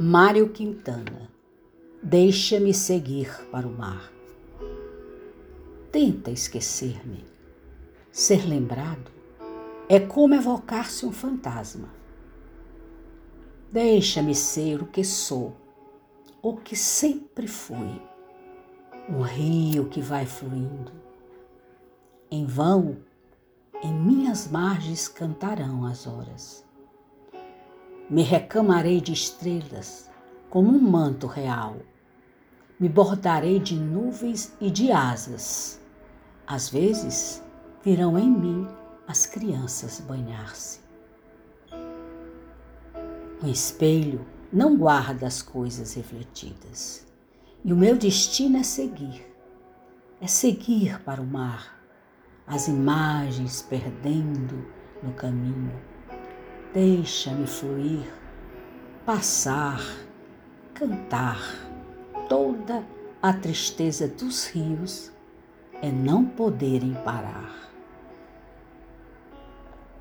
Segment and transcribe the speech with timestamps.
[0.00, 1.30] Mário Quintana,
[2.02, 4.10] deixa-me seguir para o mar.
[5.92, 7.26] Tenta esquecer-me.
[8.10, 9.10] Ser lembrado
[9.90, 11.90] é como evocar-se um fantasma.
[13.70, 15.54] Deixa-me ser o que sou,
[16.40, 18.00] o que sempre fui,
[19.10, 20.90] um rio que vai fluindo.
[22.30, 22.96] Em vão,
[23.82, 26.64] em minhas margens cantarão as horas
[28.10, 30.10] me recamarei de estrelas
[30.50, 31.76] como um manto real.
[32.78, 35.80] Me bordarei de nuvens e de asas.
[36.46, 37.42] Às vezes
[37.82, 38.68] virão em mim
[39.06, 40.80] as crianças banhar-se.
[43.42, 47.06] O espelho não guarda as coisas refletidas.
[47.64, 49.26] E o meu destino é seguir.
[50.20, 51.82] É seguir para o mar,
[52.46, 54.64] as imagens perdendo
[55.02, 55.91] no caminho
[56.72, 58.10] Deixa-me fluir,
[59.04, 59.78] passar,
[60.72, 61.38] cantar.
[62.30, 62.82] Toda
[63.20, 65.12] a tristeza dos rios
[65.82, 67.61] é não poderem parar.